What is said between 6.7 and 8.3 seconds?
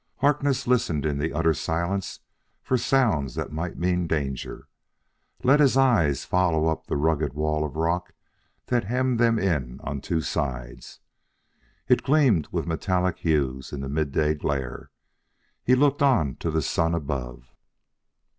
the rugged wall of rock